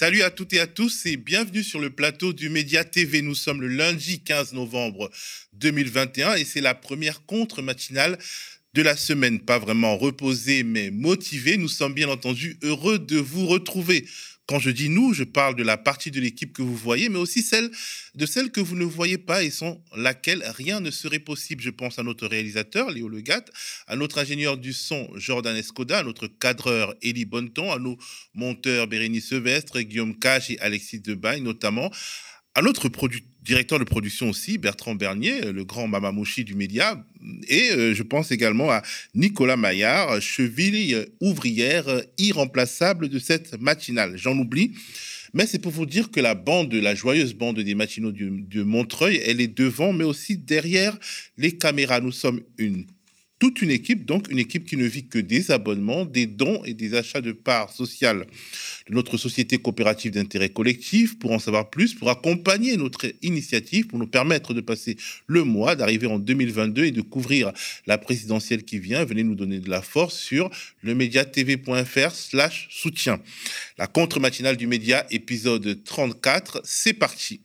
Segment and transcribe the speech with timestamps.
[0.00, 3.20] Salut à toutes et à tous et bienvenue sur le plateau du Média TV.
[3.20, 5.10] Nous sommes le lundi 15 novembre
[5.52, 8.16] 2021 et c'est la première contre-matinale
[8.72, 9.40] de la semaine.
[9.40, 11.58] Pas vraiment reposée mais motivée.
[11.58, 14.06] Nous sommes bien entendu heureux de vous retrouver.
[14.50, 17.20] Quand je dis nous, je parle de la partie de l'équipe que vous voyez, mais
[17.20, 17.70] aussi celle
[18.16, 21.62] de celle que vous ne voyez pas et sans laquelle rien ne serait possible.
[21.62, 23.44] Je pense à notre réalisateur, Léo Legat,
[23.86, 27.96] à notre ingénieur du son, Jordan Escoda, à notre cadreur, Elie Bonton, à nos
[28.34, 31.88] monteurs, Bérénice Sevestre, Guillaume Cache et Alexis Debaille, notamment,
[32.56, 32.88] à notre
[33.42, 37.04] directeur de production aussi, Bertrand Bernier, le grand mamamouchi du média,
[37.48, 38.82] et euh, je pense également à
[39.14, 44.16] Nicolas Maillard, cheville ouvrière irremplaçable de cette matinale.
[44.16, 44.74] J'en oublie.
[45.32, 49.20] Mais c'est pour vous dire que la bande, la joyeuse bande des matinaux de Montreuil,
[49.24, 50.98] elle est devant, mais aussi derrière
[51.36, 52.00] les caméras.
[52.00, 52.84] Nous sommes une
[53.40, 56.74] toute une équipe, donc une équipe qui ne vit que des abonnements, des dons et
[56.74, 58.26] des achats de parts sociales
[58.88, 61.18] de notre société coopérative d'intérêt collectif.
[61.18, 65.74] Pour en savoir plus, pour accompagner notre initiative, pour nous permettre de passer le mois,
[65.74, 67.52] d'arriver en 2022 et de couvrir
[67.86, 70.50] la présidentielle qui vient, venez nous donner de la force sur
[70.82, 73.20] le mediatv.fr slash soutien.
[73.78, 77.40] La contre-matinale du média, épisode 34, c'est parti.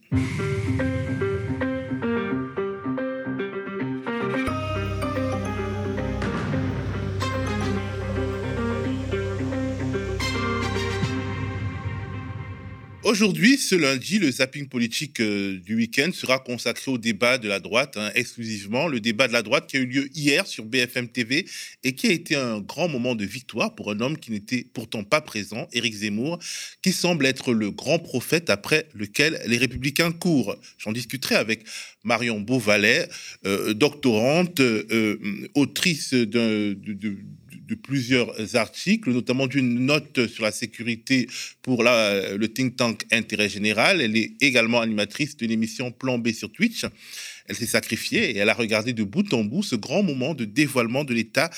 [13.06, 17.60] Aujourd'hui, ce lundi, le zapping politique euh, du week-end sera consacré au débat de la
[17.60, 21.10] droite, hein, exclusivement le débat de la droite qui a eu lieu hier sur BFM
[21.10, 21.46] TV
[21.84, 25.04] et qui a été un grand moment de victoire pour un homme qui n'était pourtant
[25.04, 26.40] pas présent, Éric Zemmour,
[26.82, 30.56] qui semble être le grand prophète après lequel les républicains courent.
[30.80, 31.64] J'en discuterai avec
[32.04, 33.08] Marion Beauvalet,
[33.46, 35.20] euh, doctorante, euh,
[35.54, 36.74] autrice d'un
[37.68, 41.28] de, plusieurs articles, notamment d'une note sur la sécurité
[41.62, 44.02] pour le think tank Intérêt Général.
[44.02, 46.86] Elle est également animatrice de l'émission Plan B sur Twitch.
[47.48, 50.46] Elle s'est sacrifiée et elle a regardé de bout en bout ce grand moment de
[50.46, 51.50] dévoilement de l'état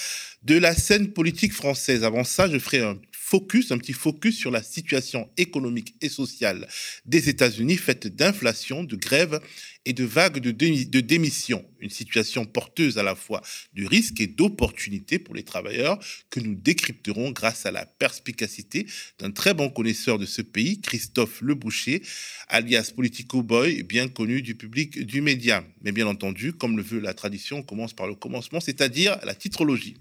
[0.44, 2.04] de la scène politique française.
[2.04, 2.98] Avant ça, je ferai un
[3.28, 6.66] focus, un petit focus sur la situation économique et sociale
[7.06, 9.42] des États-Unis faite d'inflation, de grève
[9.84, 11.66] et de vagues de, de démission.
[11.82, 13.42] Une situation porteuse à la fois
[13.74, 16.00] de risques et d'opportunités pour les travailleurs
[16.30, 18.88] que nous décrypterons grâce à la perspicacité
[19.20, 22.02] d'un très bon connaisseur de ce pays, Christophe Leboucher,
[22.48, 25.66] alias Politico Boy, bien connu du public du média.
[25.82, 29.36] Mais bien entendu, comme le veut la tradition, on commence par le commencement, c'est-à-dire la
[29.36, 29.98] titrologie.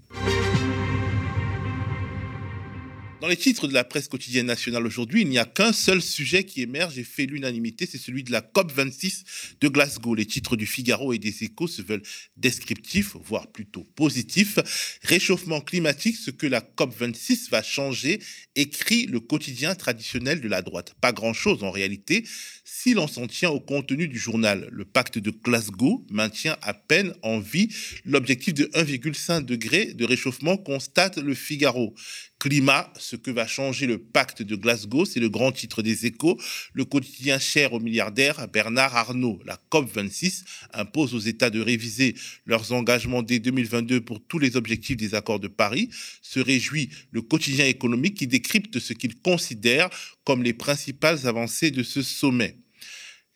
[3.19, 6.43] Dans les titres de la presse quotidienne nationale aujourd'hui, il n'y a qu'un seul sujet
[6.43, 9.23] qui émerge et fait l'unanimité, c'est celui de la COP26
[9.59, 10.13] de Glasgow.
[10.13, 12.03] Les titres du Figaro et des Échos se veulent
[12.35, 14.59] descriptifs, voire plutôt positifs.
[15.01, 18.19] Réchauffement climatique, ce que la COP26 va changer,
[18.55, 20.93] écrit le quotidien traditionnel de la droite.
[21.01, 22.23] Pas grand-chose en réalité,
[22.63, 24.69] si l'on s'en tient au contenu du journal.
[24.71, 27.69] Le pacte de Glasgow maintient à peine en vie
[28.05, 31.95] l'objectif de 1,5 degré de réchauffement, constate le Figaro.
[32.39, 36.39] Climat, ce que va changer le pacte de Glasgow, c'est le grand titre des échos.
[36.73, 39.39] Le quotidien cher au milliardaire Bernard Arnault.
[39.45, 40.43] La COP26
[40.73, 42.13] impose aux États de réviser
[42.45, 45.89] leurs engagements dès 2022 pour tous les objectifs des accords de Paris.
[46.21, 49.89] Se réjouit le quotidien économique qui décrypte ce qu'il considère
[50.23, 52.57] comme les principales avancées de ce sommet.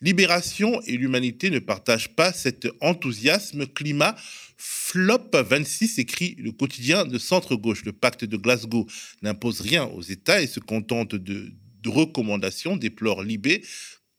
[0.02, 4.16] Libération et l'humanité ne partagent pas cet enthousiasme climat.
[4.58, 7.86] Flop 26 écrit le quotidien de centre-gauche.
[7.86, 8.88] Le pacte de Glasgow
[9.22, 11.54] n'impose rien aux États et se contente de,
[11.86, 13.64] recommandations, déplore Libé.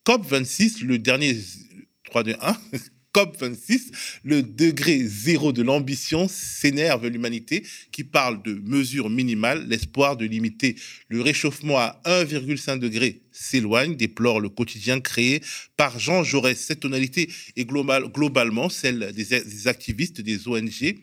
[0.04, 1.36] COP 26, le dernier
[2.04, 2.56] 3 de 1,
[3.14, 3.90] COP26,
[4.24, 9.66] le degré zéro de l'ambition s'énerve l'humanité qui parle de mesures minimales.
[9.68, 10.76] L'espoir de limiter
[11.08, 15.42] le réchauffement à 1,5 degré s'éloigne, déplore le quotidien créé
[15.76, 16.58] par Jean Jaurès.
[16.58, 20.94] Cette tonalité est globalement celle des, des activistes, des ONG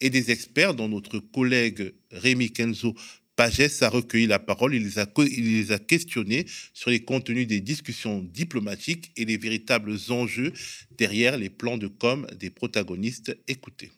[0.00, 2.94] et des experts dont notre collègue Rémi Kenzo
[3.36, 7.46] Pagès a recueilli la parole, il les, a, il les a questionnés sur les contenus
[7.46, 10.52] des discussions diplomatiques et les véritables enjeux
[10.92, 13.36] derrière les plans de com des protagonistes.
[13.48, 13.90] Écoutez.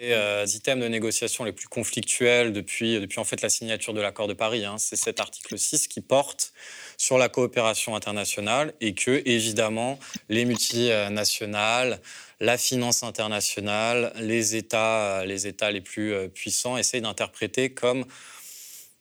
[0.00, 4.00] Les euh, items de négociation les plus conflictuels depuis, depuis en fait la signature de
[4.00, 6.54] l'accord de Paris, hein, c'est cet article 6 qui porte
[6.96, 10.00] sur la coopération internationale et que, évidemment,
[10.30, 12.00] les multinationales,
[12.40, 18.06] la finance internationale, les États, les, États les plus euh, puissants essayent d'interpréter comme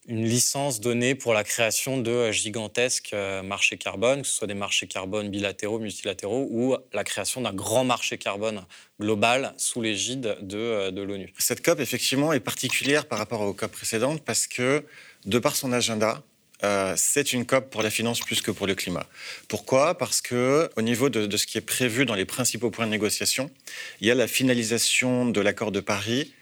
[0.10, 4.56] une licence donnée pour la création de gigantesques euh, marchés carbone, que ce soit des
[4.56, 8.66] marchés carbone bilatéraux, multilatéraux, ou la création d'un grand marché carbone
[9.00, 11.32] global sous l'égide de, euh, de l'ONU.
[11.38, 14.84] Cette COP, effectivement, est particulière par rapport aux COP précédentes parce que,
[15.26, 16.24] de par son agenda,
[16.64, 19.06] euh, c'est une COP pour la finance plus que pour le climat.
[19.48, 19.98] Pourquoi?
[19.98, 23.50] Parce que au niveau de, ce qui est prévu dans les principaux points de négociation,
[24.02, 26.34] il y a la finalisation de l'accord de Paris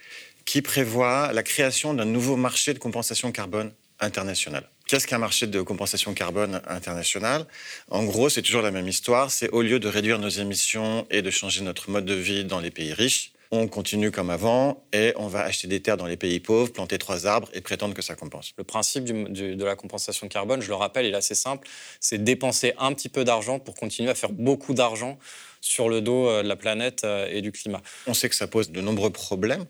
[0.47, 4.63] qui prévoit la création d'un nouveau marché de compensation carbone international.
[4.87, 7.45] Qu'est-ce qu'un marché de compensation carbone international?
[7.91, 9.29] En gros, c'est toujours la même histoire.
[9.29, 12.61] C'est au lieu de réduire nos émissions et de changer notre mode de vie dans
[12.61, 16.17] les pays riches, on continue comme avant et on va acheter des terres dans les
[16.17, 18.53] pays pauvres, planter trois arbres et prétendre que ça compense.
[18.57, 21.67] Le principe de la compensation carbone, je le rappelle, il est assez simple.
[21.99, 25.17] C'est dépenser un petit peu d'argent pour continuer à faire beaucoup d'argent
[25.61, 27.81] sur le dos euh, de la planète euh, et du climat.
[28.05, 29.65] On sait que ça pose de nombreux problèmes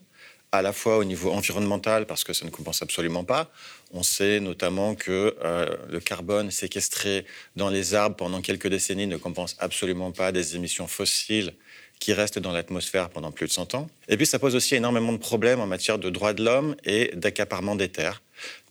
[0.52, 3.50] à la fois au niveau environnemental, parce que ça ne compense absolument pas.
[3.92, 7.24] On sait notamment que euh, le carbone séquestré
[7.56, 11.54] dans les arbres pendant quelques décennies ne compense absolument pas des émissions fossiles
[11.98, 13.88] qui restent dans l'atmosphère pendant plus de 100 ans.
[14.08, 17.10] Et puis ça pose aussi énormément de problèmes en matière de droits de l'homme et
[17.14, 18.22] d'accaparement des terres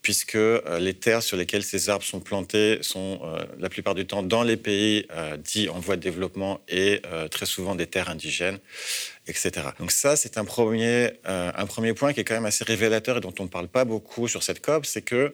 [0.01, 4.06] puisque euh, les terres sur lesquelles ces arbres sont plantés sont euh, la plupart du
[4.06, 5.06] temps dans les pays
[5.44, 8.59] dits en voie de développement et très souvent des terres indigènes,
[9.79, 13.21] Donc ça, c'est un premier, un premier point qui est quand même assez révélateur et
[13.21, 15.33] dont on ne parle pas beaucoup sur cette COP, c'est que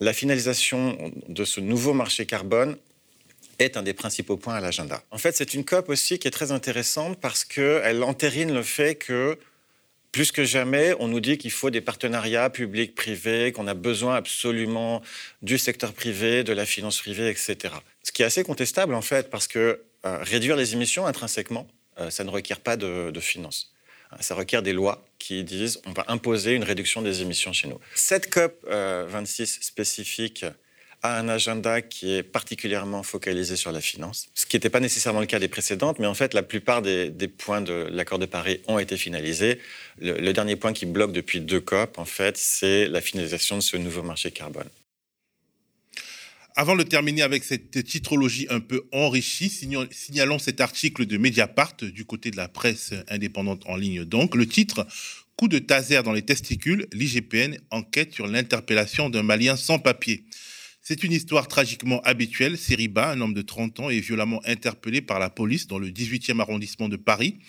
[0.00, 2.76] la finalisation de ce nouveau marché carbone
[3.58, 5.02] est un des principaux points à l'agenda.
[5.10, 8.96] En fait, c'est une COP aussi qui est très intéressante parce qu'elle entérine le fait
[8.96, 9.38] que
[10.12, 15.02] plus que jamais, on nous dit qu'il faut des partenariats publics-privés, qu'on a besoin absolument
[15.42, 17.74] du secteur privé, de la finance privée, etc.
[18.02, 21.75] Ce qui est assez contestable, en fait, parce que euh, réduire les émissions intrinsèquement, euh,
[22.10, 23.72] ça ne requiert pas de, de finances.
[24.20, 27.78] Ça requiert des lois qui disent on va imposer une réduction des émissions chez nous.
[27.94, 30.44] Cette COP 26 euh, spécifique
[31.02, 35.20] a un agenda qui est particulièrement focalisé sur la finance, ce qui n'était pas nécessairement
[35.20, 38.60] le cas des précédentes, mais en fait, la plupart des, points de l'accord de Paris
[38.66, 39.60] ont été finalisés.
[40.00, 43.76] Le, dernier point qui bloque depuis deux COP, en fait, c'est la finalisation de ce
[43.76, 44.68] nouveau marché carbone.
[46.58, 52.06] Avant de terminer avec cette titrologie un peu enrichie, signalons cet article de Mediapart du
[52.06, 54.06] côté de la presse indépendante en ligne.
[54.06, 54.86] Donc, le titre
[55.36, 60.24] Coup de taser dans les testicules, l'IGPN enquête sur l'interpellation d'un Malien sans papier.
[60.88, 62.56] C'est une histoire tragiquement habituelle.
[62.56, 66.38] Seriba, un homme de 30 ans, est violemment interpellé par la police dans le 18e
[66.38, 67.40] arrondissement de Paris.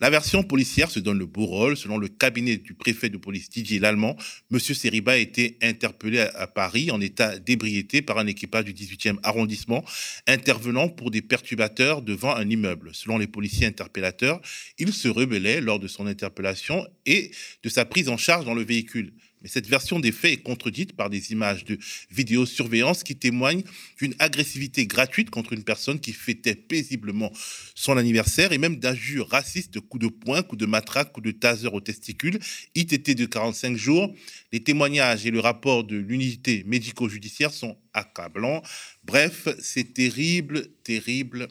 [0.00, 1.76] La version policière se donne le beau rôle.
[1.76, 4.16] Selon le cabinet du préfet de police Didier Lallemand,
[4.48, 9.18] Monsieur Seriba a été interpellé à Paris en état d'ébriété par un équipage du 18e
[9.22, 9.84] arrondissement
[10.26, 12.92] intervenant pour des perturbateurs devant un immeuble.
[12.94, 14.40] Selon les policiers interpellateurs,
[14.78, 17.32] il se rebellait lors de son interpellation et
[17.62, 19.12] de sa prise en charge dans le véhicule.
[19.42, 21.78] Mais cette version des faits est contredite par des images de
[22.10, 23.62] vidéosurveillance qui témoignent
[23.98, 27.32] d'une agressivité gratuite contre une personne qui fêtait paisiblement
[27.74, 31.68] son anniversaire et même d'injures racistes, coups de poing, coups de matraque, coups de taser
[31.68, 32.38] aux testicules,
[32.74, 34.14] ITT de 45 jours.
[34.52, 38.62] Les témoignages et le rapport de l'unité médico-judiciaire sont accablants.
[39.04, 41.48] Bref, c'est terrible, terrible,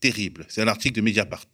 [0.00, 0.46] terrible.
[0.48, 1.46] C'est un article de Mediapart.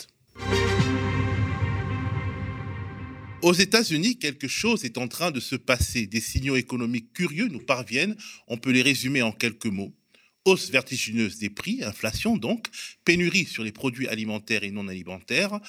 [3.41, 6.09] Aux États-Unis, quelque chose est en train de se passer.
[6.09, 8.17] Des signaux économiques curieux nous parviennent.
[8.49, 9.95] On peut les résumer en quelques mots.
[10.45, 12.67] Hausse vertigineuse des prix, inflation donc,
[13.05, 15.61] pénurie sur les produits alimentaires et non alimentaires,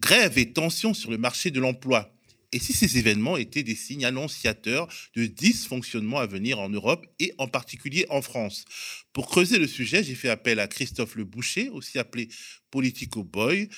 [0.00, 2.12] grève et tension sur le marché de l'emploi.
[2.52, 7.34] Et si ces événements étaient des signes annonciateurs de dysfonctionnement à venir en Europe et
[7.38, 8.64] en particulier en France?
[9.12, 12.28] Pour creuser le sujet, j'ai fait appel à Christophe Le Boucher, aussi appelé
[12.70, 13.68] Politico Boy.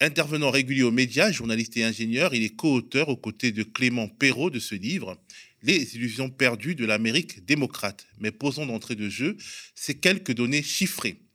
[0.00, 4.50] Intervenant régulier aux médias, journaliste et ingénieur, il est co-auteur aux côtés de Clément Perrault
[4.50, 5.16] de ce livre,
[5.62, 8.06] Les illusions perdues de l'Amérique démocrate.
[8.20, 9.38] Mais posons d'entrée de jeu
[9.74, 11.25] ces quelques données chiffrées.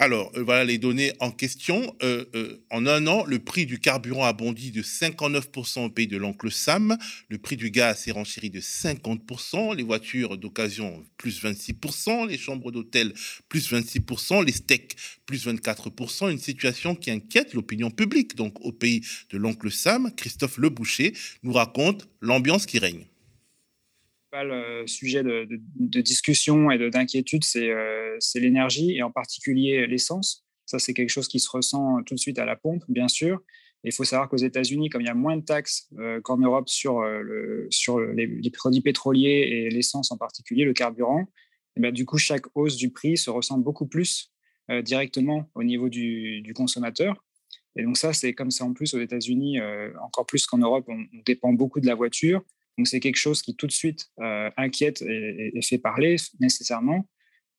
[0.00, 1.92] Alors, euh, voilà les données en question.
[2.04, 6.06] Euh, euh, en un an, le prix du carburant a bondi de 59% au pays
[6.06, 6.96] de l'oncle Sam.
[7.28, 9.74] Le prix du gaz s'est renchéri de 50%.
[9.74, 12.28] Les voitures d'occasion, plus 26%.
[12.28, 13.12] Les chambres d'hôtel,
[13.48, 14.44] plus 26%.
[14.44, 14.94] Les steaks,
[15.26, 16.30] plus 24%.
[16.30, 18.36] Une situation qui inquiète l'opinion publique.
[18.36, 21.12] Donc, au pays de l'oncle Sam, Christophe Leboucher
[21.42, 23.04] nous raconte l'ambiance qui règne
[24.28, 30.44] principal euh, sujet de, discussion et d'inquiétude, euh, c'est l'énergie et en particulier l'essence.
[30.66, 33.40] Ça, c'est quelque chose qui se ressent tout de suite à la pompe, bien sûr.
[33.84, 36.68] il faut savoir qu'aux États-Unis, comme il y a moins de taxes euh, qu'en Europe
[36.68, 41.26] sur, le, sur les, produits pétroliers et l'essence en particulier, le carburant,
[41.76, 44.32] eh bien, du coup, chaque hausse du prix se ressent beaucoup plus
[44.82, 47.24] directement au niveau du, consommateur.
[47.76, 49.58] Et donc ça, c'est comme ça en plus aux États-Unis,
[50.02, 52.42] encore plus qu'en Europe, on, dépend beaucoup de la voiture.
[52.78, 57.08] Donc c'est quelque chose qui tout de suite euh, inquiète et, fait parler nécessairement.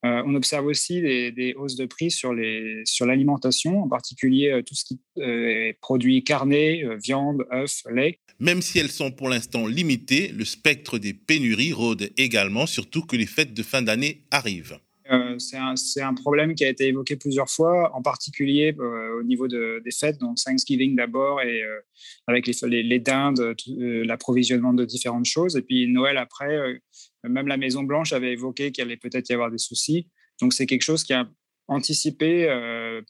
[0.06, 4.74] Euh, on observe aussi des, hausses de prix sur l'alimentation, sur en particulier euh, tout
[4.74, 8.20] ce qui est produit carné, viande, œufs, lait.
[8.40, 13.18] Même si elles sont pour l'instant limitées, le spectre des pénuries rôde également, surtout que
[13.18, 14.80] les fêtes de fin d'année arrivent.
[15.12, 19.48] Euh, c'est un, problème qui a été évoqué plusieurs fois, en particulier euh, au niveau
[19.48, 21.80] des fêtes, donc Thanksgiving d'abord, et euh,
[22.28, 26.80] avec les, les, dindes, l'approvisionnement de différentes choses, et puis Noël après.
[27.24, 30.08] même la Maison Blanche avait évoqué qu'il allait peut-être y avoir des soucis.
[30.42, 31.28] Donc c'est quelque chose qui a
[31.68, 32.48] anticipé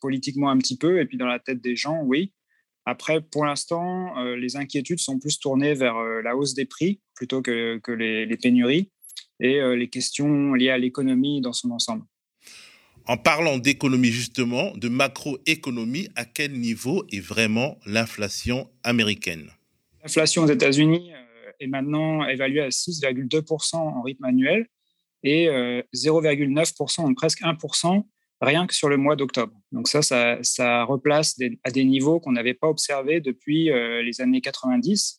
[0.01, 2.33] politiquement un petit peu, et puis dans la tête des gens, oui.
[2.85, 7.81] Après, pour l'instant, les inquiétudes sont plus tournées vers la hausse des prix plutôt que,
[7.91, 8.89] les pénuries
[9.39, 12.03] et euh, les questions liées à l'économie dans son ensemble.
[13.05, 19.49] En parlant d'économie justement, de macroéconomie, à quel niveau est vraiment l'inflation américaine?
[20.03, 24.67] L'inflation aux États-Unis euh, est maintenant évaluée à 6,2% en rythme annuel
[25.23, 28.03] et 0,9%, euh, donc presque 1%,
[28.41, 29.53] rien que sur le mois d'octobre.
[29.71, 35.18] Donc ça, ça, replace à des niveaux qu'on n'avait pas observés depuis les années 90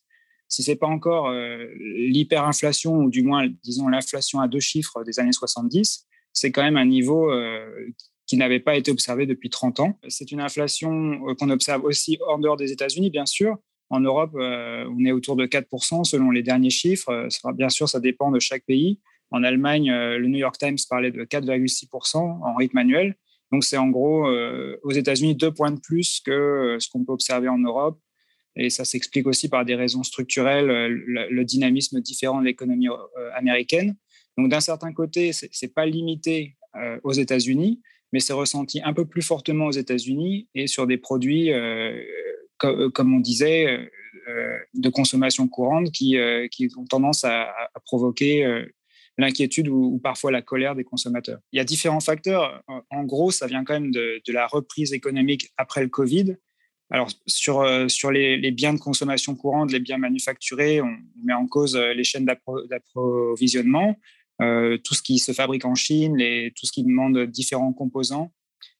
[0.51, 5.17] si c'est pas encore euh, l'hyperinflation ou du moins, disons, l'inflation à deux chiffres des
[5.17, 7.87] années 70, c'est quand même un niveau euh,
[8.27, 9.97] qui n'avait pas été observé depuis 30 ans.
[10.09, 13.57] C'est une inflation euh, qu'on observe aussi hors dehors des États-Unis, bien sûr.
[13.89, 17.27] En Europe, on est autour de 4% selon les derniers chiffres.
[17.53, 19.01] Bien sûr, ça dépend de chaque pays.
[19.31, 23.17] En Allemagne, le New York Times parlait de 4,6% en rythme annuel.
[23.51, 24.29] Donc, c'est en gros
[24.83, 27.99] aux États-Unis deux points de plus que ce qu'on peut observer en Europe
[28.55, 33.29] et ça s'explique aussi par des raisons structurelles, euh, le, dynamisme différent de l'économie euh,
[33.33, 33.95] américaine.
[34.37, 37.81] Donc d'un certain côté, ce n'est pas limité euh, aux États-Unis,
[38.11, 41.49] mais c'est ressenti un peu plus fortement aux États-Unis et sur des produits,
[42.57, 43.89] comme on disait,
[44.73, 46.17] de consommation courante qui,
[46.77, 47.53] ont tendance à,
[47.85, 48.65] provoquer
[49.17, 51.39] l'inquiétude ou, parfois la colère des consommateurs.
[51.53, 52.61] Il y a différents facteurs.
[52.89, 56.35] En, gros, ça vient quand même de, la reprise économique après le Covid
[56.91, 61.47] alors, sur, euh, sur les, biens de consommation courante, les biens manufacturés, on, met en
[61.47, 63.97] cause euh, les chaînes d'approvisionnement,
[64.41, 66.17] euh, tout ce qui se fabrique en Chine,
[66.53, 68.33] tout ce qui demande différents composants.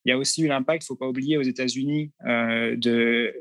[0.03, 3.33] Il y a aussi eu l'impact, il ne faut pas oublier, aux États-Unis, de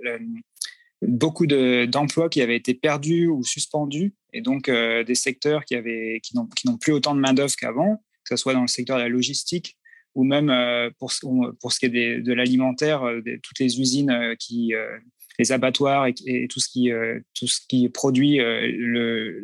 [1.02, 5.74] beaucoup d'emplois qui avaient été perdus ou suspendus, et donc des secteurs qui
[6.34, 9.78] n'ont plus autant de main-d'œuvre qu'avant, que ce soit dans le secteur de la logistique,
[10.14, 11.12] ou même euh, pour,
[11.60, 14.72] pour ce qui est de l'alimentaire, euh, toutes les usines euh, qui,
[15.38, 16.90] les abattoirs et, tout, ce qui,
[17.34, 18.40] tout ce qui produit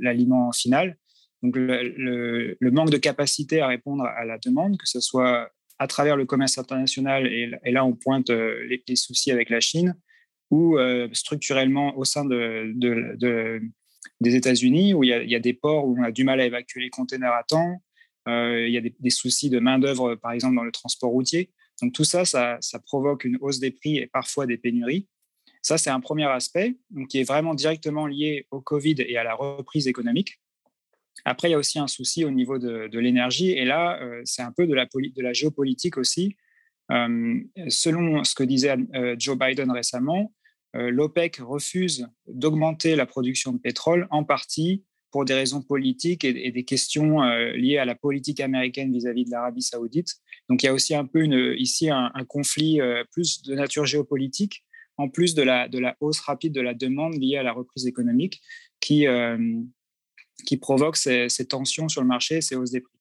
[0.02, 0.98] l'aliment final.
[1.42, 6.16] Donc le, manque de capacité à répondre à la demande, que ce soit à travers
[6.16, 9.94] le commerce international, et, là on pointe les, soucis avec la Chine,
[10.50, 10.76] ou
[11.14, 13.62] structurellement au sein de, de,
[14.20, 16.24] des États-Unis, où il y, a, il y, a, des ports où on a du
[16.24, 17.80] mal à évacuer les containers à temps,
[18.26, 21.50] il y a des, soucis de main-d'œuvre, par exemple, dans le transport routier.
[21.82, 25.06] Donc, tout ça, ça, provoque une hausse des prix et parfois des pénuries.
[25.62, 29.24] Ça, c'est un premier aspect donc, qui est vraiment directement lié au Covid et à
[29.24, 30.40] la reprise économique.
[31.24, 33.50] Après, il y a aussi un souci au niveau de, l'énergie.
[33.50, 36.36] Et là, euh, c'est un peu de la, de la géopolitique aussi.
[36.92, 38.76] Euh, selon ce que disait
[39.18, 40.32] Joe Biden récemment,
[40.74, 44.84] l'OPEC refuse d'augmenter la production de pétrole en partie
[45.16, 49.30] pour des raisons politiques et, des questions euh, liées à la politique américaine vis-à-vis de
[49.30, 50.16] l'Arabie saoudite.
[50.50, 51.24] Donc il y a aussi un peu
[51.56, 54.62] ici un, conflit euh, plus de nature géopolitique,
[54.98, 57.86] en plus de la, de la hausse rapide de la demande liée à la reprise
[57.86, 58.42] économique
[58.78, 59.38] qui, euh,
[60.44, 62.92] qui provoque ces, tensions sur le marché et ces hausses des prix.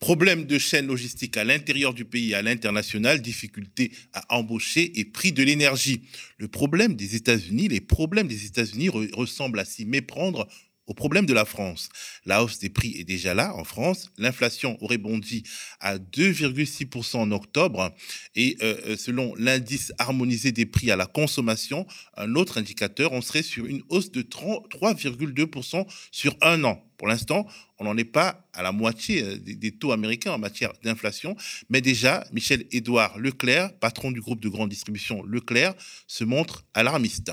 [0.00, 5.32] Problème de chaîne logistique à l'intérieur du pays à l'international, difficulté à embaucher et prix
[5.32, 6.04] de l'énergie.
[6.38, 10.48] Le problème des États-Unis, les problèmes des États-Unis ressemblent à s'y méprendre
[10.86, 11.88] au problème de la France.
[12.26, 14.10] La hausse des prix est déjà là en France.
[14.18, 15.44] L'inflation aurait bondi
[15.80, 17.94] à 2,6% en octobre.
[18.34, 21.86] Et euh, euh, selon l'indice harmonisé des prix à la consommation,
[22.16, 26.84] un autre indicateur, on serait sur une hausse de 3,2% sur un an.
[26.96, 27.46] Pour l'instant,
[27.78, 31.36] on n'en est pas à la moitié euh, des, taux américains en matière d'inflation.
[31.68, 35.74] Mais déjà, Michel-Édouard Leclerc, patron du groupe de grande distribution Leclerc,
[36.06, 37.32] se montre alarmiste.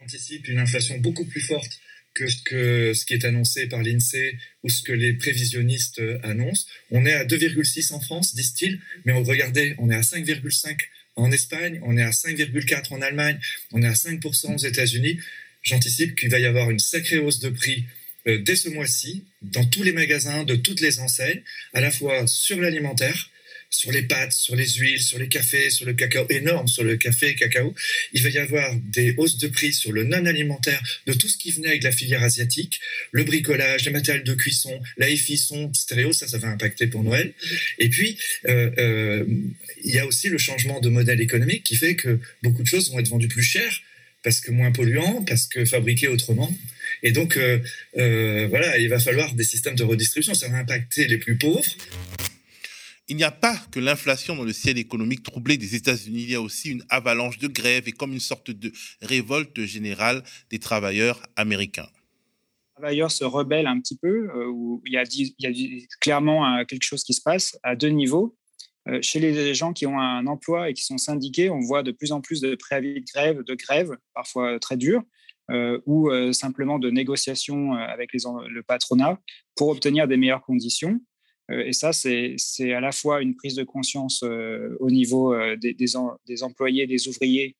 [0.00, 1.80] On anticipe une inflation beaucoup plus forte
[2.16, 6.66] que ce, qui est annoncé par l'INSEE ou ce que les prévisionnistes euh, annoncent.
[6.90, 10.76] On est à 2,6 en France, disent-ils, mais regardez, on est à 5,5
[11.16, 13.38] en Espagne, on est à 5,4 en Allemagne,
[13.72, 15.18] on est à 5% aux États-Unis.
[15.62, 17.84] J'anticipe qu'il va y avoir une sacrée hausse de prix
[18.26, 21.42] euh, dès ce mois-ci dans tous les magasins de toutes les enseignes,
[21.74, 23.30] à la fois sur l'alimentaire,
[23.76, 26.96] sur les pâtes, sur les huiles, sur les cafés, sur le cacao, énorme sur le
[26.96, 27.74] café et cacao.
[28.12, 31.50] Il va y avoir des hausses de prix sur le non-alimentaire de tout ce qui
[31.50, 32.80] venait avec la filière asiatique,
[33.12, 35.06] le bricolage, les matériels de cuisson, la
[35.36, 37.32] son, stéréo, ça, ça va impacter pour Noël.
[37.78, 38.18] Et puis,
[38.48, 39.24] euh, euh,
[39.84, 42.90] il y a aussi le changement de modèle économique qui fait que beaucoup de choses
[42.90, 43.82] vont être vendues plus chères
[44.22, 46.52] parce que moins polluants, parce que fabriquées autrement.
[47.02, 47.58] Et donc, euh,
[48.48, 50.34] voilà, il va falloir des systèmes de redistribution.
[50.34, 51.76] Ça va impacter les plus pauvres.
[53.08, 56.34] Il n'y a pas que l'inflation dans le ciel économique troublé des États-Unis, il y
[56.34, 61.22] a aussi une avalanche de grèves et comme une sorte de révolte générale des travailleurs
[61.36, 61.88] américains.
[62.76, 65.04] Les travailleurs se rebellent un petit peu, euh, il y, a,
[66.00, 68.36] clairement quelque chose qui se passe à deux niveaux.
[68.88, 71.92] Euh, chez les gens qui ont un emploi et qui sont syndiqués, on voit de
[71.92, 75.02] plus en plus de préavis de grève, de grèves, parfois très dures,
[75.52, 79.20] euh, ou simplement de négociations avec le patronat
[79.54, 81.00] pour obtenir des meilleures conditions.
[81.50, 82.36] Euh, et ça, c'est
[82.72, 85.96] à la fois une prise de conscience euh, au niveau euh, des,
[86.42, 87.56] employés, des ouvriers,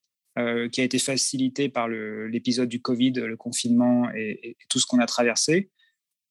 [0.70, 5.06] qui a été facilitée par l'épisode du Covid, le confinement et, tout ce qu'on a
[5.06, 5.70] traversé.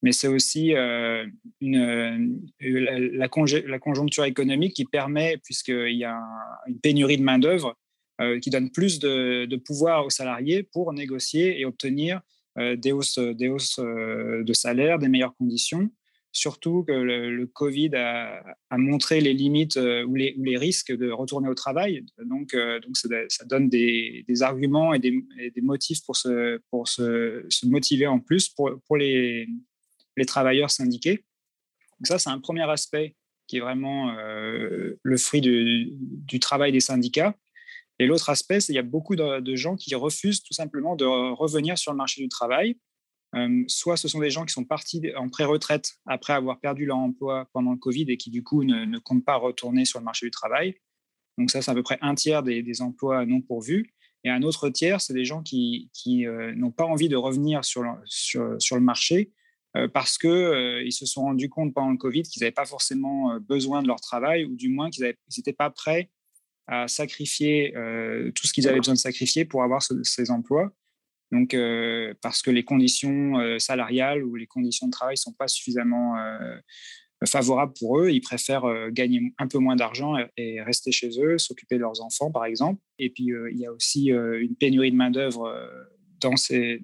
[0.03, 1.27] Mais c'est aussi la,
[3.79, 6.21] conjoncture économique qui permet, puisqu'il y a
[6.67, 7.75] une pénurie de main-d'œuvre,
[8.43, 12.21] qui donne plus de, pouvoir aux salariés pour négocier et obtenir
[12.57, 15.89] des des hausses de salaire, des meilleures conditions
[16.35, 21.55] surtout que le, Covid a, montré les limites euh, ou les, risques de retourner au
[21.55, 22.05] travail.
[22.25, 22.79] Donc, euh,
[23.29, 29.47] ça, donne des, arguments et des, motifs pour, se, motiver en plus pour, les,
[30.27, 31.23] travailleurs syndiqués.
[31.99, 33.15] Donc ça, c'est un premier aspect
[33.47, 37.35] qui est vraiment euh, le fruit du, travail des syndicats.
[37.97, 41.05] Et l'autre aspect, c'est qu'il y a beaucoup de gens qui refusent tout simplement de
[41.05, 42.75] revenir sur le marché du travail
[43.35, 46.97] euh, soit ce sont des gens qui sont partis en pré-retraite après avoir perdu leur
[46.97, 50.25] emploi pendant le Covid et qui du coup ne, comptent pas retourner sur le marché
[50.25, 50.75] du travail.
[51.37, 53.93] Donc ça, c'est à peu près un tiers des, emplois non pourvus.
[54.23, 57.83] Et un autre tiers, c'est des gens qui, euh, n'ont pas envie de revenir sur
[57.83, 59.31] le, marché
[59.75, 63.83] euh, parce qu'ils se sont rendus compte pendant le Covid qu'ils n'avaient pas forcément besoin
[63.83, 66.09] de leur travail ou du moins qu'ils n'étaient pas prêts
[66.67, 67.73] à sacrifier
[68.33, 70.71] tout ce qu'ils avaient besoin de sacrifier pour avoir ces emplois.
[71.35, 75.33] Donc, euh, parce que les conditions euh, salariales ou les conditions de travail ne sont
[75.33, 76.57] pas suffisamment euh,
[77.25, 81.75] favorables pour eux, ils préfèrent gagner un peu moins d'argent et, rester chez eux, s'occuper
[81.75, 82.79] de leurs enfants, par exemple.
[82.99, 85.51] Et puis, il y a aussi une pénurie de main-d'œuvre
[86.19, 86.81] dans ces,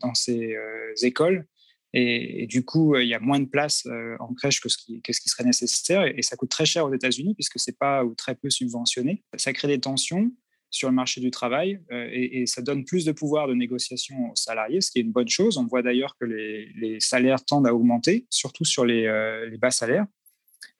[1.03, 1.45] écoles.
[1.93, 3.85] Et, du coup, il y a moins de place
[4.19, 6.05] en crèche que ce qui, serait nécessaire.
[6.05, 8.49] Et, et, ça coûte très cher aux États-Unis puisque ce n'est pas ou très peu
[8.49, 9.23] subventionné.
[9.37, 10.31] Ça crée des tensions
[10.71, 14.35] sur le marché du travail euh, et, ça donne plus de pouvoir de négociation aux
[14.35, 15.57] salariés, ce qui est une bonne chose.
[15.57, 20.07] On voit d'ailleurs que les, salaires tendent à augmenter, surtout sur les, euh, bas salaires.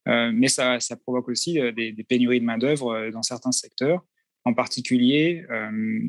[0.07, 4.03] Euh, mais ça, provoque aussi des, pénuries de main-d'œuvre dans certains secteurs,
[4.45, 5.45] en particulier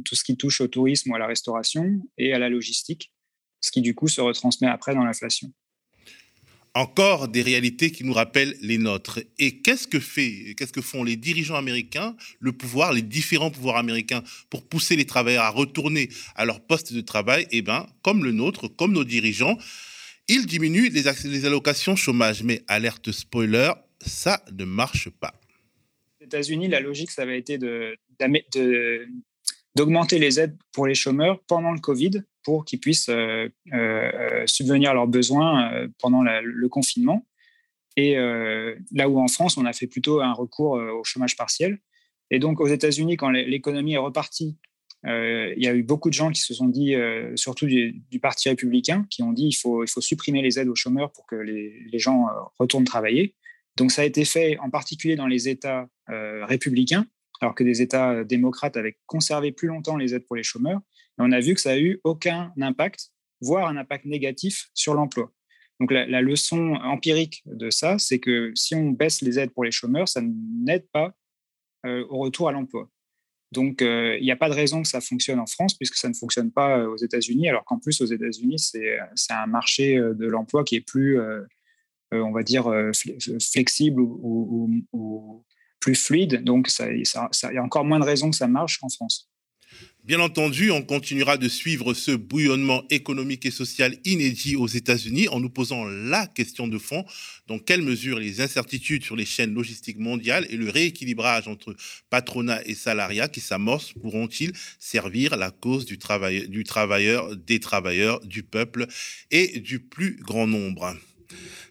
[0.07, 3.13] tout ce qui touche au tourisme ou à la restauration et à la logistique,
[3.61, 5.53] ce qui du coup se retransmet après dans l'inflation
[6.75, 9.21] encore des réalités qui nous rappellent les nôtres.
[9.39, 13.77] Et qu'est-ce que fait, qu'est-ce que font les dirigeants américains, le pouvoir, les différents pouvoirs
[13.77, 17.47] américains pour pousser les travailleurs à retourner à leur poste de travail?
[17.51, 19.59] Eh bien, comme le nôtre, comme nos dirigeants,
[20.29, 22.43] ils diminuent les, allocations chômage.
[22.43, 25.35] Mais alerte spoiler, ça ne marche pas.
[26.21, 29.09] États-Unis, la logique, ça avait été de, de
[29.75, 34.91] d'augmenter les aides pour les chômeurs pendant le Covid pour qu'ils puissent euh, euh, subvenir
[34.91, 37.27] à leurs besoins euh, pendant le confinement.
[37.97, 41.79] Et là où en France, on a fait plutôt un recours au chômage partiel.
[42.31, 44.57] Et donc aux États-Unis, quand l'économie est repartie,
[45.05, 46.95] il y a eu beaucoup de gens qui se sont dit,
[47.35, 50.75] surtout du, Parti républicain, qui ont dit il faut, il faut supprimer les aides aux
[50.75, 53.35] chômeurs pour que les gens retournent travailler.
[53.77, 57.07] Donc ça a été fait en particulier dans les États républicains,
[57.43, 60.81] alors que des États euh, démocrates avaient conservé plus longtemps les aides pour les chômeurs.
[61.19, 65.31] On a vu que ça n'a eu aucun impact, voire un impact négatif sur l'emploi.
[65.81, 69.73] Donc la, leçon empirique de ça, c'est que si on baisse les aides pour les
[69.73, 71.13] chômeurs, ça n'aide pas
[71.85, 72.89] euh, au retour à l'emploi.
[73.51, 76.09] Donc euh, il n'y a pas de raison que ça fonctionne en France puisque ça
[76.09, 80.63] ne fonctionne pas aux États-Unis, alors qu'en plus aux États-Unis, c'est un marché de l'emploi
[80.63, 81.21] qui est plus,
[82.13, 82.73] on va dire,
[83.41, 85.45] flexible ou,
[85.83, 86.43] plus fluide.
[86.45, 89.29] Donc, il y a encore moins de raisons que ça marche qu'en France.
[90.05, 95.39] Bien entendu, on continuera de suivre ce bouillonnement économique et social inédit aux États-Unis en
[95.39, 97.05] nous posant la question de fond
[97.47, 101.77] dans quelle mesure les incertitudes sur les chaînes logistiques mondiales et le rééquilibrage entre
[102.11, 108.21] patronat et salariat qui s'amorcent pourront-ils servir la cause du, travail, du travailleur, des travailleurs,
[108.21, 108.89] du peuple
[109.31, 110.97] et du plus grand nombre?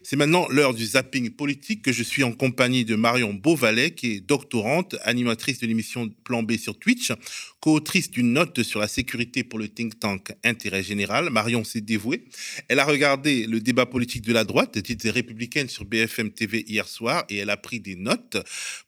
[0.04, 4.14] C'est maintenant l'heure du zapping politique que je suis en compagnie de Marion Beauvalet, qui
[4.14, 7.12] est doctorante, animatrice de l'émission Plan B sur Twitch,
[7.60, 11.30] co-autrice d'une note sur la sécurité pour le think tank Intérêt Général.
[11.30, 12.24] Marion s'est dévouée.
[12.68, 16.88] Elle a regardé le débat politique de la droite, titre républicaine sur BFM TV hier
[16.88, 18.38] soir, et elle a pris des notes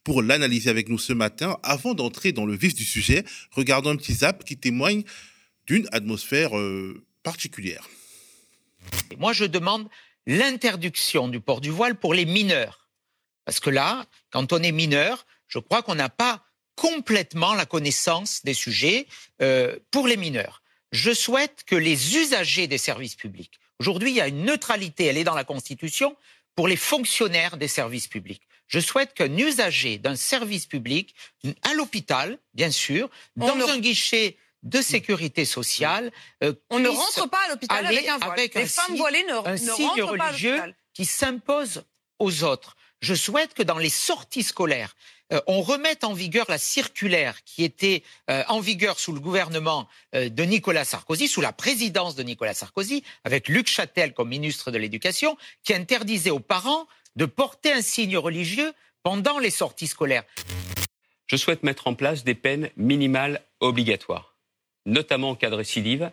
[0.03, 1.57] pour l'analyser avec nous ce matin.
[1.63, 5.03] Avant d'entrer dans le vif du sujet, regardons un petit zap qui témoigne
[5.65, 7.89] d'une atmosphère euh, particulière.
[9.17, 9.87] Moi, je demande
[10.25, 12.87] l'interdiction du port du voile pour les mineurs.
[13.45, 16.43] Parce que là, quand on est mineur, je crois qu'on n'a pas
[16.75, 19.07] complètement la connaissance des sujets
[19.41, 20.61] euh, pour les mineurs.
[20.91, 25.17] Je souhaite que les usagers des services publics, aujourd'hui il y a une neutralité, elle
[25.17, 26.15] est dans la Constitution,
[26.55, 28.41] pour les fonctionnaires des services publics.
[28.67, 31.13] Je souhaite qu'un usager d'un service public,
[31.61, 36.11] à l'hôpital, bien sûr, dans un guichet de sécurité sociale.
[36.43, 38.49] Euh, on ne rentre pas à l'hôpital avec un voile.
[38.55, 40.61] Les femmes voilées ne, un signe religieux
[40.93, 41.83] qui s'impose
[42.19, 42.75] aux autres.
[43.01, 44.95] Je souhaite que dans les sorties scolaires,
[45.31, 49.87] euh, on remette en vigueur la circulaire qui était euh, en vigueur sous le gouvernement
[50.13, 54.77] de Nicolas Sarkozy, sous la présidence de Nicolas Sarkozy, avec Luc Châtel comme ministre de
[54.77, 58.73] l'Éducation, qui interdisait aux parents de porter un signe religieux
[59.03, 60.23] pendant les sorties scolaires.
[61.27, 64.34] Je souhaite mettre en place des peines minimales obligatoires
[64.85, 66.11] notamment en cas de récidive,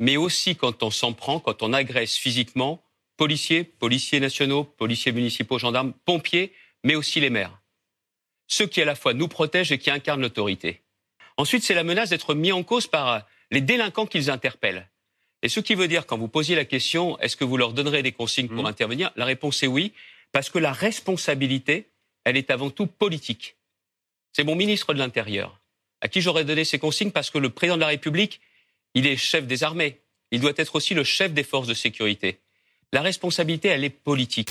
[0.00, 2.82] mais aussi quand on s'en prend, quand on agresse physiquement
[3.16, 6.52] policiers, policiers nationaux, policiers municipaux, gendarmes, pompiers,
[6.84, 7.60] mais aussi les maires.
[8.46, 10.82] Ceux qui à la fois nous protègent et qui incarnent l'autorité.
[11.36, 14.88] Ensuite, c'est la menace d'être mis en cause par les délinquants qu'ils interpellent.
[15.42, 18.02] Et ce qui veut dire, quand vous posiez la question, est-ce que vous leur donnerez
[18.02, 18.66] des consignes pour mmh.
[18.66, 19.92] intervenir La réponse est oui,
[20.32, 21.90] parce que la responsabilité,
[22.24, 23.56] elle est avant tout politique.
[24.32, 25.60] C'est mon ministre de l'Intérieur
[26.00, 28.40] à qui j'aurais donné ces consignes parce que le président de la République,
[28.94, 30.00] il est chef des armées.
[30.30, 32.38] Il doit être aussi le chef des forces de sécurité.
[32.92, 34.50] La responsabilité, elle est politique.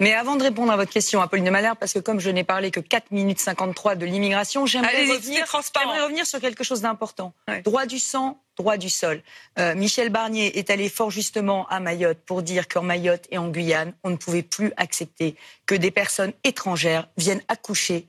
[0.00, 2.42] Mais avant de répondre à votre question, Apolline de Malherbe, parce que comme je n'ai
[2.42, 7.32] parlé que 4 minutes 53 de l'immigration, j'aimerais revenir, revenir, sur quelque chose d'important.
[7.62, 9.22] Droit du sang, droit du sol.
[9.58, 13.48] Euh, Michel Barnier est allé fort justement à Mayotte pour dire qu'en Mayotte et en
[13.48, 18.06] Guyane, on ne pouvait plus accepter que des personnes étrangères viennent accoucher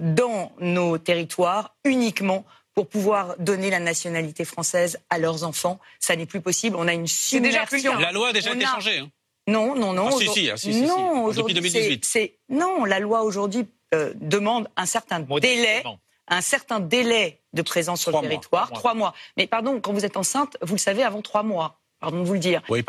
[0.00, 5.78] dans nos territoires uniquement pour pouvoir donner la nationalité française à leurs enfants.
[5.98, 6.76] Ça n'est plus possible.
[6.76, 7.98] On a une submersion.
[7.98, 8.98] La loi a déjà été changée.
[8.98, 9.10] Hein.
[9.46, 10.08] Non, non, non.
[10.08, 12.32] Ah, si, si, ah, si, si, non, depuis 2018.
[12.50, 15.82] Non, la loi aujourd'hui euh, demande un certain délai,
[16.28, 19.14] un certain délai de présence sur le territoire, trois mois.
[19.36, 21.80] Mais pardon, quand vous êtes enceinte, vous le savez avant trois mois.
[21.98, 22.62] Pardon de vous le dire.
[22.68, 22.84] Oui.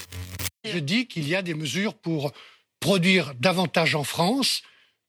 [0.63, 2.31] Je dis qu'il y a des mesures pour
[2.79, 4.61] produire davantage en France,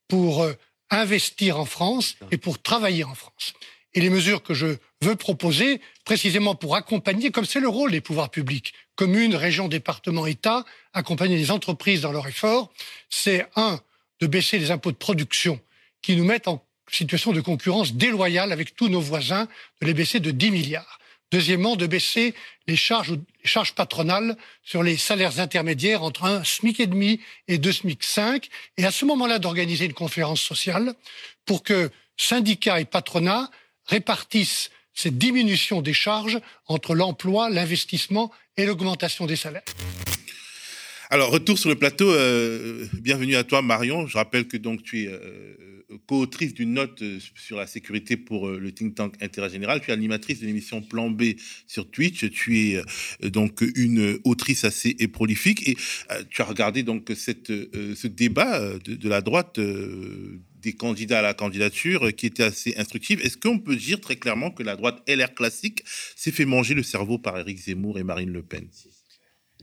[0.07, 0.53] pour euh,
[0.99, 3.53] investir en France et pour travailler en France.
[3.93, 8.01] Et les mesures que je veux proposer, précisément pour accompagner, comme c'est le rôle des
[8.01, 12.71] pouvoirs publics, communes, régions, départements, États, accompagner les entreprises dans leur effort,
[13.09, 13.79] c'est un,
[14.19, 15.59] de baisser les impôts de production
[16.01, 19.47] qui nous mettent en situation de concurrence déloyale avec tous nos voisins,
[19.81, 20.99] de les baisser de 10 milliards.
[21.33, 22.35] Deuxièmement, de baisser
[22.67, 27.57] les charges, les charges patronales sur les salaires intermédiaires entre un SMIC et demi et
[27.57, 28.49] deux SMIC 5.
[28.77, 30.93] Et à ce moment-là, d'organiser une conférence sociale
[31.47, 33.49] pour que syndicats et patronats
[33.87, 39.63] répartissent cette diminution des charges entre l'emploi, l'investissement et l'augmentation des salaires.
[41.13, 42.09] Alors, retour sur le plateau.
[42.09, 44.07] Euh, bienvenue à toi, Marion.
[44.07, 45.55] Je rappelle que tu es euh,
[46.07, 49.79] co-autrice d'une note euh, sur la sécurité pour le think tank Intérêt Général.
[49.79, 51.35] Tu es animatrice de l'émission Plan B
[51.67, 52.27] sur Twitch.
[52.31, 52.81] Tu es
[53.29, 55.77] donc une autrice assez prolifique et
[56.31, 62.25] tu as regardé donc ce débat de, la droite des candidats à la candidature qui
[62.25, 63.21] était assez instructive.
[63.21, 65.83] Est-ce qu'on peut dire très clairement que la droite LR classique
[66.15, 68.67] s'est fait manger le cerveau par Éric Zemmour et Marine Le Pen?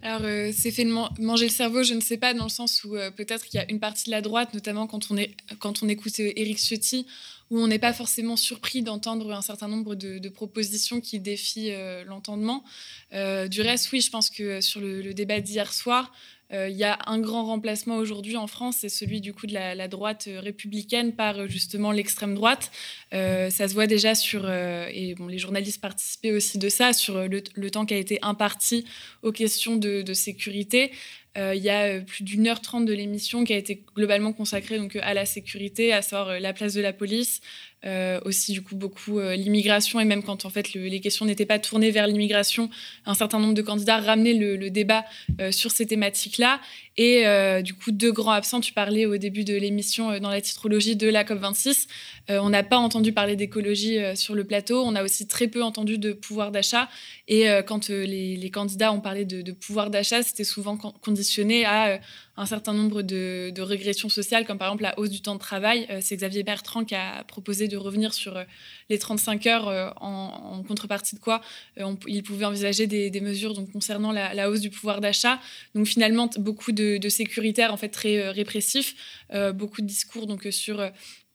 [0.02, 2.96] Alors, euh, c'est fait manger le cerveau, je ne sais pas, dans le sens où
[2.96, 6.32] euh, peut-être qu'il y a une partie de la droite, notamment quand on, écoute euh,
[6.36, 7.06] Éric Ciotti,
[7.50, 11.72] où on n'est pas forcément surpris d'entendre un certain nombre de, propositions qui défient
[12.06, 12.62] l'entendement.
[13.12, 16.12] du reste, oui, je pense que sur le débat d'hier soir,
[16.52, 19.88] il y a un grand remplacement aujourd'hui en France, c'est celui du coup de la,
[19.88, 22.70] droite républicaine par euh, justement l'extrême droite.
[23.12, 27.28] Euh, ça se voit déjà sur, et bon, les journalistes participaient aussi de ça, sur
[27.28, 28.84] le, temps qui a été imparti
[29.22, 30.90] aux questions de, de sécurité.
[31.36, 34.96] il y a plus d'une heure trente de l'émission qui a été globalement consacrée donc,
[34.96, 37.40] à la sécurité, à savoir la place de la police,
[37.86, 41.46] euh, aussi du coup beaucoup euh, l'immigration et même quand en fait les questions n'étaient
[41.46, 42.68] pas tournées vers l'immigration,
[43.06, 45.06] un certain nombre de candidats ramenaient le, débat
[45.40, 46.60] euh, sur ces thématiques-là.
[46.98, 47.24] Et
[47.62, 51.08] du coup, deux grands absents, tu parlais au début de l'émission dans la titrologie de
[51.08, 51.86] la COP26.
[52.28, 55.96] on n'a pas entendu parler d'écologie sur le plateau, on a aussi très peu entendu
[55.96, 56.90] de pouvoir d'achat.
[57.26, 62.00] Et quand les, candidats ont parlé de, pouvoir d'achat, c'était souvent conditionné à
[62.40, 65.86] un certain nombre de, régressions sociales, comme par exemple la hausse du temps de travail.
[66.00, 68.42] C'est Xavier Bertrand qui a proposé de revenir sur
[68.88, 71.42] les 35 heures en, contrepartie de quoi
[72.06, 75.38] il pouvait envisager des, mesures donc, concernant la, hausse du pouvoir d'achat.
[75.74, 78.94] Donc finalement, beaucoup de, de sécuritaires en fait très répressifs,
[79.54, 80.90] beaucoup de discours donc sur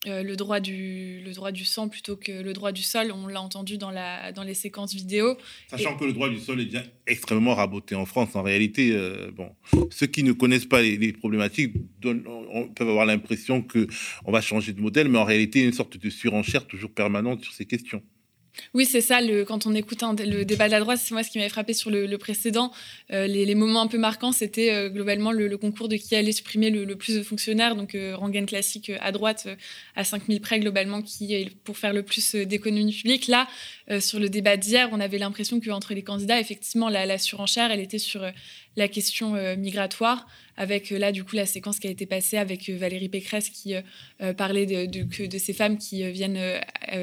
[0.07, 3.11] euh, le, droit du, le droit du sang plutôt que le droit du sol.
[3.11, 5.37] On l'a entendu dans, la, dans les séquences vidéo.
[5.69, 8.35] Sachant que le droit du sol est déjà extrêmement raboté en France.
[8.35, 9.49] En réalité, euh, bon,
[9.91, 14.81] ceux qui ne connaissent pas les, problématiques on, peuvent avoir l'impression qu'on va changer de
[14.81, 17.65] modèle, mais en réalité, il y a une sorte de surenchère toujours permanente sur ces
[17.65, 18.01] questions.
[18.73, 19.19] Oui, c'est ça.
[19.47, 21.89] Quand on écoute le débat de la droite, c'est moi ce qui m'avait frappé sur
[21.89, 22.71] le, précédent.
[23.11, 26.69] Euh, les, moments un peu marquants, c'était euh, globalement le, concours de qui allait supprimer
[26.69, 27.75] le, plus de fonctionnaires.
[27.75, 28.15] Donc, euh,
[28.45, 29.47] classique à droite,
[29.95, 33.27] à 5000 près globalement, qui pour faire le plus d'économie publique.
[33.27, 33.47] Là,
[33.99, 37.79] sur le débat d'hier, on avait l'impression qu'entre les candidats, effectivement, la, la, surenchère, elle
[37.79, 38.29] était sur
[38.75, 42.69] la question migratoire avec euh, là du coup la séquence qui a été passée avec
[42.69, 46.39] euh, Valérie Pécresse qui euh, parlait de, de, ces femmes qui viennent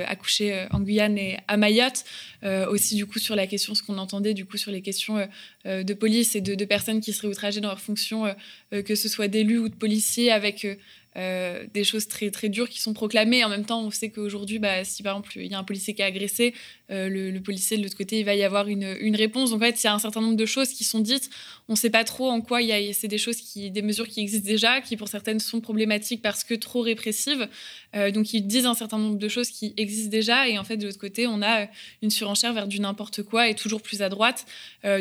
[0.06, 2.04] accoucher en Guyane et à Mayotte.
[2.42, 5.26] aussi du coup sur la question, ce qu'on entendait du coup sur les questions
[5.64, 8.34] de police et de, de, personnes qui seraient outragées dans leur fonction,
[8.70, 10.66] que ce soit d'élus ou de policiers, avec
[11.16, 13.44] euh, des choses très, très dures qui sont proclamées.
[13.44, 15.94] En même temps, on sait qu'aujourd'hui, bah, si par exemple il y a un policier
[15.94, 16.54] qui est agressé,
[16.90, 19.50] euh, le, policier de l'autre côté, il va y avoir une, une, réponse.
[19.50, 21.30] Donc en fait, il y a un certain nombre de choses qui sont dites.
[21.68, 22.92] On ne sait pas trop en quoi il y a.
[22.92, 26.44] C'est des choses qui, des mesures qui existent déjà, qui pour certaines sont problématiques parce
[26.44, 27.48] que trop répressives.
[27.94, 30.48] Euh, donc ils disent un certain nombre de choses qui existent déjà.
[30.48, 31.66] Et en fait, de l'autre côté, on a
[32.02, 34.46] une surenchère vers du n'importe quoi et toujours plus à droite.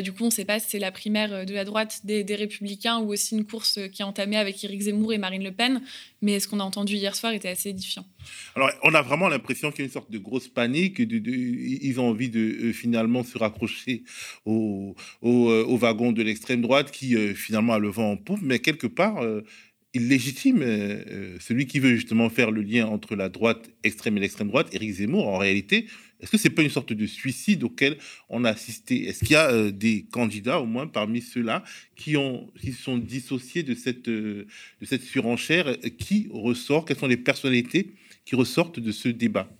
[0.02, 2.34] du coup, on ne sait pas si c'est la primaire de la droite des, des
[2.34, 5.82] Républicains ou aussi une course qui est entamée avec Éric Zemmour et Marine Le Pen.
[6.20, 8.06] Mais ce qu'on a entendu hier soir était assez édifiant.
[8.54, 10.98] Alors, on a vraiment l'impression qu'il y a une sorte de grosse panique.
[10.98, 14.04] ils ont envie de euh, finalement se raccrocher
[14.44, 18.40] au, euh, wagon de l'extrême droite qui euh, finalement a le vent en poupe.
[18.42, 19.20] Mais quelque part,
[19.94, 20.60] il légitime
[21.38, 24.90] celui qui veut justement faire le lien entre la droite extrême et l'extrême droite, Éric
[24.92, 25.28] Zemmour.
[25.28, 25.86] En réalité,
[26.22, 29.08] est-ce que c'est pas une sorte de suicide auquel on a assisté?
[29.08, 31.64] Est-ce qu'il y a euh, des candidats, au moins parmi ceux-là,
[31.96, 34.46] qui ont qui sont dissociés de cette euh,
[34.80, 36.84] de cette surenchère euh, Qui ressort?
[36.84, 37.90] Quelles sont les personnalités
[38.24, 39.50] qui ressortent de ce débat?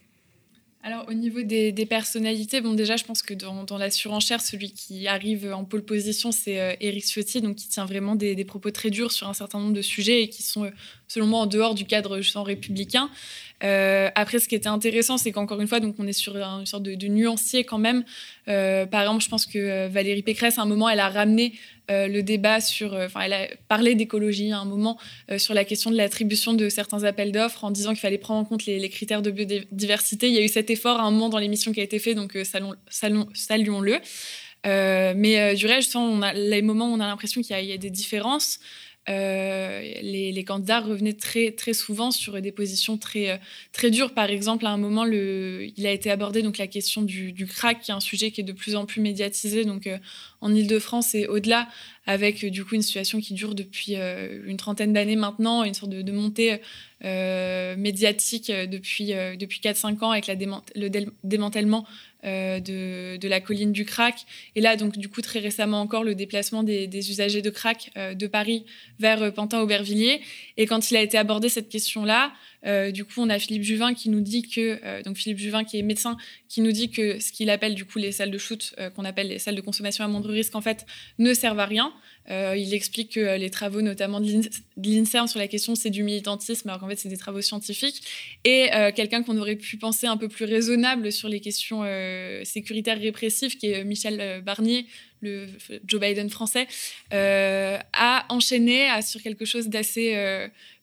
[0.84, 5.06] Alors au niveau des, personnalités, bon déjà je pense que dans, la surenchère, celui qui
[5.06, 9.12] arrive en pole position, c'est Éric Ciotti, donc qui tient vraiment des, propos très durs
[9.12, 10.70] sur un certain nombre de sujets et qui sont
[11.12, 13.10] selon moi en dehors du cadre champ républicain.
[13.64, 16.66] Euh, après, ce qui était intéressant, c'est qu'encore une fois, donc on est sur une
[16.66, 18.04] sorte de, nuancier quand même.
[18.48, 21.52] Euh, par exemple, je pense que euh, Valérie Pécresse, à un moment, elle a ramené
[21.94, 24.96] le débat sur, enfin, elle a parlé d'écologie à un moment
[25.36, 28.44] sur la question de l'attribution de certains appels d'offres en disant qu'il fallait prendre en
[28.46, 30.28] compte les, critères de biodiversité.
[30.28, 32.14] Il y a eu cet effort à un moment dans l'émission qui a été fait,
[32.14, 32.38] donc
[32.88, 33.98] saluons-le.
[34.64, 38.58] mais du reste, a les moments où on a l'impression qu'il y, a des différences.
[39.08, 43.36] Euh, les, candidats revenaient très, très souvent sur des positions très, euh,
[43.72, 44.14] très dures.
[44.14, 47.90] Par exemple, à un moment, il a été abordé donc, la question du, crack, qui
[47.90, 49.98] est un sujet qui est de plus en plus médiatisé donc, euh,
[50.40, 51.68] en Ile-de-France et au-delà,
[52.06, 56.12] avec du coup une situation qui dure depuis une trentaine d'années maintenant, une sorte de,
[56.12, 56.58] montée
[57.00, 60.88] médiatique depuis, depuis 4-5 ans avec le
[61.22, 61.86] démantèlement
[62.24, 64.26] euh, de, la colline du crack.
[64.54, 68.14] Et là, donc, du coup, très récemment encore, le déplacement des, usagers de crack euh,
[68.14, 68.64] de Paris
[69.00, 70.20] vers euh, Pantin-Aubervilliers.
[70.56, 72.32] Et quand il a été abordé cette question-là,
[72.92, 75.82] du coup, on a Philippe Juvin qui nous dit que, donc Philippe Juvin qui est
[75.82, 76.16] médecin,
[76.48, 79.26] qui nous dit que ce qu'il appelle du coup les salles de shoot, qu'on appelle
[79.26, 80.86] les salles de consommation à moindre risque, en fait,
[81.18, 81.92] ne servent à rien.
[82.30, 84.40] Euh, il explique que les travaux, notamment de
[84.76, 88.02] l'INSERM sur la question, c'est du militantisme, alors qu'en fait, c'est des travaux scientifiques.
[88.44, 92.44] Et euh, quelqu'un qu'on aurait pu penser un peu plus raisonnable sur les questions euh,
[92.44, 94.86] sécuritaires répressives, qui est Michel Barnier,
[95.20, 95.46] le
[95.86, 96.66] Joe Biden français,
[97.10, 100.16] a enchaîné sur quelque chose d'assez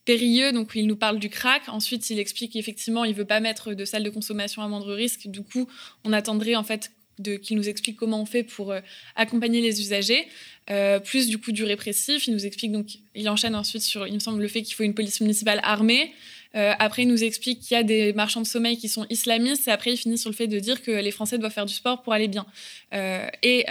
[0.06, 0.52] périlleux.
[0.52, 1.64] Donc, il nous parle du crack.
[1.68, 5.28] Ensuite, il explique qu'effectivement, il veut pas mettre de salle de consommation à moindre risque.
[5.28, 5.68] Du coup,
[6.04, 6.92] on attendrait en fait
[7.24, 8.74] qu'il nous explique comment on fait pour
[9.16, 10.28] accompagner les usagers.
[10.72, 12.28] Euh, plus du coup du répressif.
[12.28, 14.84] Il nous explique donc, il enchaîne ensuite sur, il me semble, le fait qu'il faut
[14.84, 16.14] une police municipale armée.
[16.56, 19.68] Euh, après, il nous explique qu'il y a des marchands de sommeil qui sont islamistes.
[19.68, 21.74] Et après, il finit sur le fait de dire que les Français doivent faire du
[21.74, 22.46] sport pour aller bien.
[22.94, 23.66] Euh, et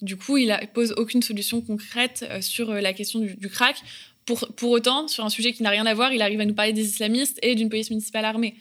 [0.00, 3.76] du coup, il ne pose aucune solution concrète sur la question du, du crack.
[4.24, 6.54] Pour, pour, autant, sur un sujet qui n'a rien à voir, il arrive à nous
[6.54, 8.54] parler des islamistes et d'une police municipale armée.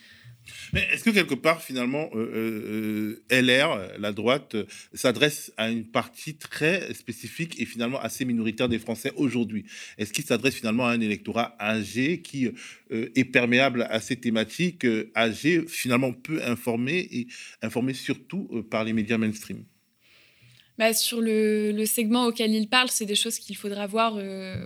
[0.73, 4.55] Mais est-ce que quelque part, finalement, euh, euh, euh, LR, la droite,
[4.93, 9.65] s'adresse à une partie très spécifique et finalement assez minoritaire des Français aujourd'hui?
[9.97, 12.49] Est-ce qu'il s'adresse finalement à un électorat âgé qui
[12.89, 17.27] est perméable à ces thématiques, âgé, finalement peu informé et
[17.61, 19.63] informé surtout par les médias mainstream?
[20.77, 24.17] Bah, Sur le, segment auquel il parle, c'est des choses qu'il faudra voir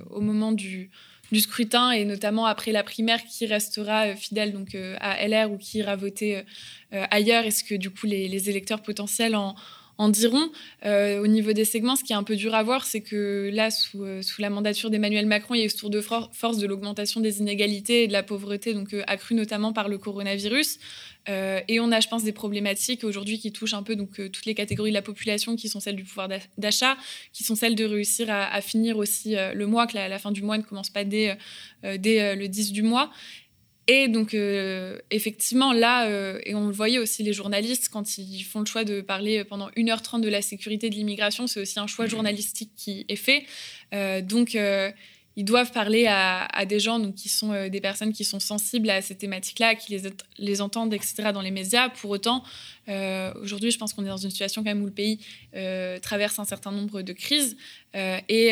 [0.10, 0.90] au moment du,
[1.32, 5.80] du scrutin et notamment après la primaire qui restera fidèle donc à LR ou qui
[5.80, 6.44] ira voter
[6.92, 7.44] ailleurs.
[7.44, 9.56] Est-ce que du coup les, les électeurs potentiels en,
[9.97, 10.51] en diront.
[10.86, 13.49] Euh, au niveau des segments, ce qui est un peu dur à voir, c'est que
[13.53, 16.57] là, sous, euh, la mandature d'Emmanuel Macron, il y a eu ce tour de force
[16.57, 20.79] de l'augmentation des inégalités et de la pauvreté, donc euh, accrue notamment par le coronavirus.
[21.27, 24.55] et on a, je pense, des problématiques aujourd'hui qui touchent un peu donc toutes les
[24.55, 26.95] catégories de la population, qui sont celles du pouvoir d'achat,
[27.33, 30.41] qui sont celles de réussir à, finir aussi le mois, que la, la, fin du
[30.41, 31.38] mois ne commence pas dès,
[31.83, 33.12] dès le 10 du mois.
[33.89, 38.43] Et donc, euh, effectivement, là, euh, et on le voyait aussi, les journalistes, quand ils
[38.43, 41.88] font le choix de parler pendant 1h30 de la sécurité de l'immigration, c'est aussi un
[41.88, 43.45] choix journalistique qui est fait.
[43.93, 44.58] Euh, donc,
[45.38, 49.02] ils doivent parler à, des gens donc, qui sont des personnes qui sont sensibles à
[49.02, 51.88] ces thématiques-là, qui les, les entendent, etc., dans les médias.
[51.88, 52.43] Pour autant,
[53.41, 55.19] aujourd'hui, je pense qu'on est dans une situation quand même où le pays
[56.02, 57.58] traverse un certain nombre de crises
[57.93, 58.52] et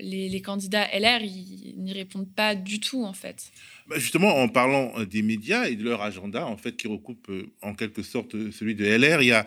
[0.00, 3.50] les, candidats LR, n'y répondent pas du tout, en fait.
[3.90, 7.28] Bah, justement, en parlant euh, des médias et de leur agenda, en fait, qui recoupe
[7.28, 9.44] euh, en quelque sorte euh, celui de LR, il y a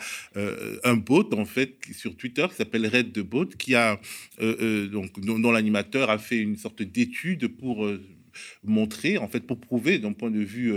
[0.84, 4.00] un bot en fait sur Twitter qui s'appelle Red the Bot, qui a
[4.40, 7.88] donc dont, l'animateur a fait une sorte d'étude pour
[8.64, 10.74] montrer, en fait, pour prouver d'un point de vue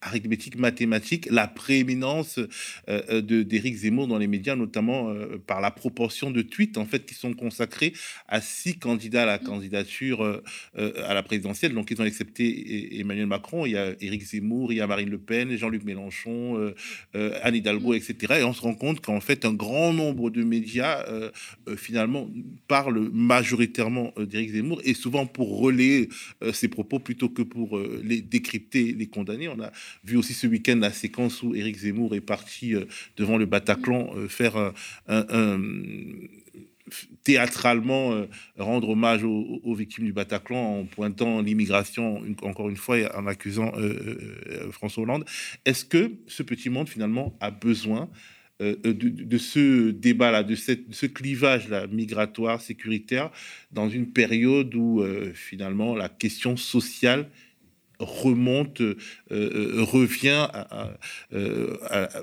[0.00, 2.46] arithmétique mathématique la prééminence euh,
[2.88, 6.84] euh, de d'Éric Zemmour dans les médias, notamment euh, par la proportion de tweets en
[6.84, 7.92] fait qui sont consacrés
[8.28, 10.42] à six candidats à la candidature
[10.76, 11.74] à la présidentielle.
[11.74, 15.10] Donc ils ont accepté Emmanuel Macron, il y a Éric Zemmour, il y a Marine
[15.10, 16.72] Le Pen, Jean-Luc Mélenchon,
[17.14, 18.34] Anne Hidalgo, etc.
[18.40, 21.04] Et on se rend compte qu'en fait un grand nombre de médias
[21.76, 22.28] finalement
[22.66, 26.08] parlent majoritairement d'Éric Zemmour et souvent pour relayer
[26.52, 29.48] ses propos plutôt que pour les décrypter, les condamner.
[29.48, 29.72] On a
[30.04, 32.84] vu aussi ce week-end la séquence où Éric Zemmour est parti euh,
[33.16, 34.72] devant le Bataclan euh, faire
[35.08, 35.60] un,
[37.22, 43.26] théâtralement rendre hommage aux, victimes du Bataclan en pointant l'immigration encore une fois et en
[43.26, 43.72] accusant
[44.70, 45.26] François Hollande.
[45.66, 48.08] Est-ce que ce petit monde finalement a besoin
[48.58, 53.30] de, ce débat-là, de, ce clivage-là migratoire, sécuritaire,
[53.70, 57.28] dans une période où finalement la question sociale
[57.98, 58.96] remonte, euh,
[59.30, 60.48] euh, revient
[61.32, 61.76] euh,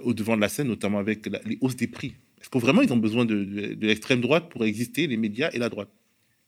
[0.03, 2.13] au devant de la scène, notamment avec les hausses des prix.
[2.39, 5.69] Est-ce que vraiment ils ont besoin de, l'extrême droite pour exister, les médias et la
[5.69, 5.89] droite?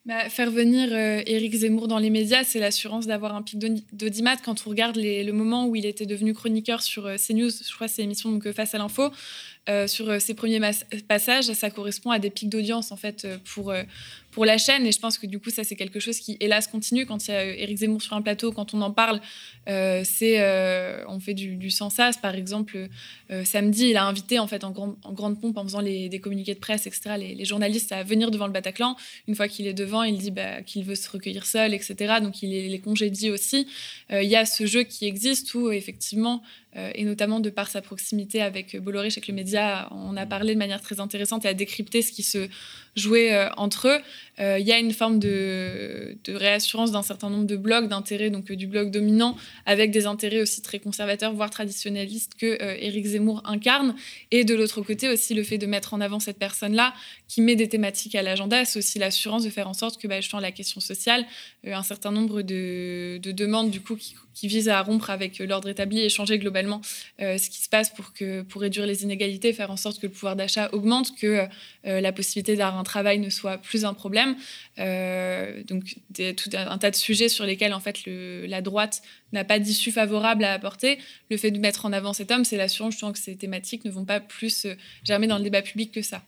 [0.06, 3.60] Bah, faire venir Éric Zemmour dans les médias, c'est l'assurance d'avoir un pic
[3.92, 4.38] d'audimat.
[4.38, 8.04] Quand on regarde le moment où il était devenu chroniqueur sur CNews, je crois c'est
[8.04, 9.12] l'émission donc Face à l'info,
[9.88, 10.62] sur ses premiers
[11.08, 13.74] passages, ça correspond à des pics d'audience en fait pour
[14.38, 14.86] pour la chaîne.
[14.86, 17.08] Et je pense que du coup, ça, c'est quelque chose qui, hélas, continue.
[17.08, 19.20] Quand il y a euh, Zemmour sur un plateau, quand on en parle,
[19.68, 22.18] euh, c'est euh, on fait du, du sans sas.
[22.18, 22.88] Par exemple,
[23.46, 26.54] samedi, il a invité en fait en, en, grande pompe, en faisant les, des communiqués
[26.54, 28.96] de presse, etc., les, journalistes à venir devant le Bataclan.
[29.28, 31.96] Une fois qu'il est devant, il dit bah, qu'il veut se recueillir seul, etc.
[32.22, 33.68] Donc il les, les congédie aussi.
[34.12, 36.44] Il y a ce jeu qui existe où effectivement
[36.94, 40.54] et notamment de par sa proximité avec Bolloré, chez que le média, on a parlé
[40.54, 42.48] de manière très intéressante et a décrypté ce qui se
[42.96, 44.00] jouait entre eux.
[44.40, 48.52] Euh, il y a une forme de, réassurance d'un certain nombre de blocs d'intérêts, donc
[48.52, 53.06] euh, du bloc dominant, avec des intérêts aussi très conservateurs, voire traditionnalistes, que euh, Éric
[53.06, 53.96] Zemmour incarne.
[54.32, 56.94] Et de l'autre côté aussi, le fait de mettre en avant cette personne-là
[57.28, 60.22] qui met des thématiques à l'agenda, c'est aussi l'assurance de faire en sorte que, bah,
[60.22, 61.26] justement, la question sociale,
[61.66, 66.00] un certain nombre de, demandes, du coup, qui, qui visent à rompre avec l'ordre établi
[66.00, 66.82] et changer globalement
[67.20, 70.12] ce qui se passe pour, que, pour réduire les inégalités, faire en sorte que le
[70.12, 71.48] pouvoir d'achat augmente, que
[71.84, 74.27] la possibilité d'avoir un travail ne soit plus un problème.
[74.80, 75.96] Euh, donc
[76.36, 79.02] tout un, tas de sujets sur lesquels en fait la droite
[79.34, 80.98] n'a pas d'issue favorable à apporter.
[81.30, 83.92] Le fait de mettre en avant cet homme, c'est l'assurance justement que ces thématiques ne
[83.92, 86.24] vont pas plus euh, germer dans le débat public que ça.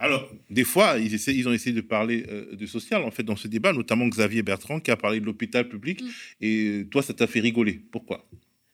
[0.00, 3.22] Alors, des fois, ils, essaient, ils ont essayé de parler euh, de social, en fait,
[3.22, 6.02] dans ce débat, notamment Xavier Bertrand, qui a parlé de l'hôpital public.
[6.02, 6.08] Mm.
[6.40, 7.80] Et toi, ça t'a fait rigoler.
[7.92, 8.26] Pourquoi?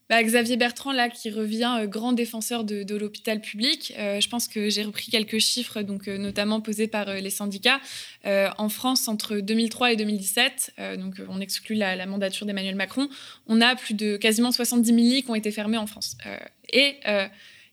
[0.09, 3.93] Bah, Xavier Bertrand, là, qui revient euh, grand défenseur de, l'hôpital public.
[3.99, 7.81] Euh, je pense que j'ai repris quelques chiffres, donc, euh, notamment posés par les syndicats.
[8.25, 13.09] en France, entre 2003 et 2017, donc on exclut la, mandature d'Emmanuel Macron,
[13.47, 16.17] on a plus de quasiment 70 000 lits qui ont été fermés en France.
[16.73, 16.97] et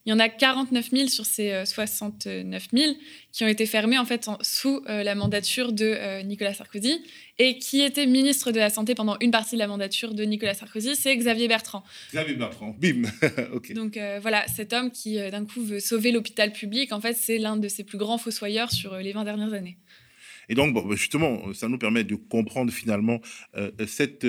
[0.06, 2.94] il y en a 49 000 sur ces 69 000
[3.32, 7.02] qui ont été fermés en fait sous la mandature de Nicolas Sarkozy.
[7.40, 10.54] Et qui était ministre de la Santé pendant une partie de la mandature de Nicolas
[10.54, 11.84] Sarkozy, c'est Xavier Bertrand.
[12.12, 13.10] Xavier Bertrand, bim
[13.74, 17.58] Donc voilà, cet homme qui d'un coup veut sauver l'hôpital public, en fait, c'est l'un
[17.58, 19.78] de ses plus grands fossoyeurs sur les 20 dernières années.
[20.50, 23.20] Et donc, bon, justement, ça nous permet de comprendre finalement
[23.88, 24.28] cette,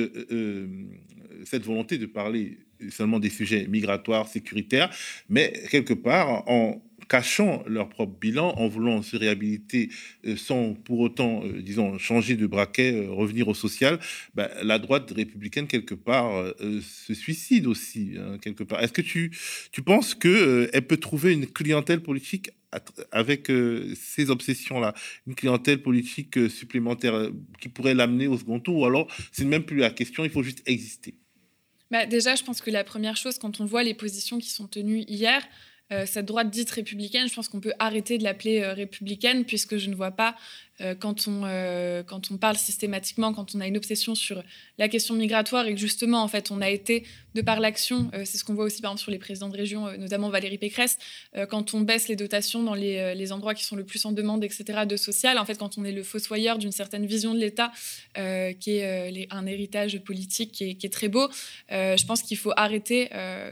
[1.44, 2.58] cette volonté de parler
[2.90, 4.90] seulement des sujets migratoires, sécuritaires,
[5.28, 9.90] mais quelque part en cachant leur propre bilan, en voulant se réhabiliter
[10.26, 13.98] euh, sans pour autant, euh, disons, changer de braquet, euh, revenir au social,
[14.34, 18.82] bah, la droite républicaine, quelque part, se suicide aussi, hein, quelque part.
[18.82, 19.30] Est-ce que tu,
[19.72, 22.50] tu penses qu'elle peut trouver une clientèle politique
[23.12, 23.52] avec
[23.94, 24.94] ces obsessions-là,
[25.28, 29.76] une clientèle politique supplémentaire qui pourrait l'amener au second tour, ou alors c'est même plus
[29.76, 31.14] la question, il faut juste exister?
[31.94, 34.66] Bah, Déjà, je pense que la première chose, quand on voit les positions qui sont
[34.66, 35.40] tenues hier,
[35.92, 39.76] euh, cette droite dite républicaine, je pense qu'on peut arrêter de l'appeler euh, républicaine, puisque
[39.76, 40.34] je ne vois pas
[40.80, 44.42] euh, quand, on, euh, quand on parle systématiquement, quand on a une obsession sur
[44.78, 47.04] la question migratoire et que justement, en fait, on a été,
[47.34, 49.96] de par l'action, c'est ce qu'on voit aussi par exemple sur les présidents de région,
[49.98, 50.98] notamment Valérie Pécresse,
[51.48, 54.44] quand on baisse les dotations dans les, les, endroits qui sont le plus en demande,
[54.44, 57.72] etc., de social, en fait, quand on est le fossoyeur d'une certaine vision de l'État,
[58.14, 61.28] qui est un héritage politique qui est, très beau,
[61.70, 63.08] je pense qu'il faut arrêter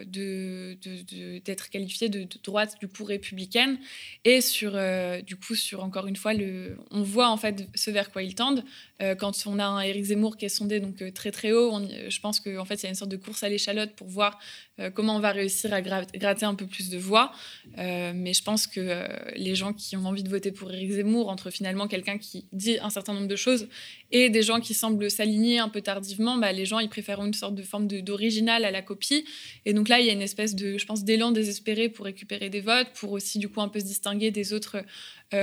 [0.06, 3.78] d'être qualifié de, droite, du coup, républicaine,
[4.24, 4.72] et sur,
[5.22, 8.34] du coup, sur, encore une fois, le, on voit en fait ce vers quoi ils
[8.34, 8.64] tendent.
[9.02, 11.72] Euh, quand on a un Éric Zemmour qui est sondé donc euh, très très haut,
[12.08, 14.38] je pense qu'en fait il y a une sorte de course à l'échalote pour voir
[14.78, 17.32] euh, comment on va réussir à gratter un peu plus de voix.
[17.76, 21.50] mais je pense que les gens qui ont envie de voter pour Éric Zemmour, entre
[21.50, 23.68] finalement quelqu'un qui dit un certain nombre de choses
[24.10, 27.34] et des gens qui semblent s'aligner un peu tardivement, bah, les gens ils préfèrent une
[27.34, 29.24] sorte de forme d'original à la copie.
[29.64, 32.50] Et donc là il y a une espèce de, je pense, d'élan désespéré pour récupérer
[32.50, 34.84] des votes, pour aussi du coup un peu se distinguer des autres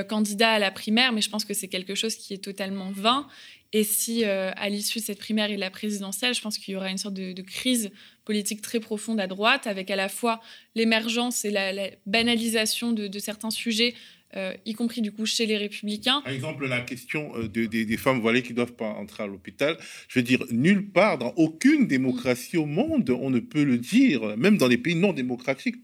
[0.08, 1.12] candidats à la primaire.
[1.12, 3.28] Mais je pense que c'est quelque chose qui est totalement vain.
[3.72, 6.74] Et si, euh, à l'issue de cette primaire et de la présidentielle, je pense qu'il
[6.74, 7.92] y aura une sorte de, crise
[8.26, 10.42] politique très profonde à droite, avec à la fois
[10.76, 13.94] l'émergence et la, banalisation de, certains sujets,
[14.36, 16.22] euh, y compris du coup chez les républicains.
[16.22, 19.78] Par exemple, la question euh, des femmes voilées qui ne doivent pas entrer à l'hôpital.
[20.08, 24.36] Je veux dire, nulle part, dans aucune démocratie au monde, on ne peut le dire,
[24.38, 25.78] même dans les pays non démocratiques,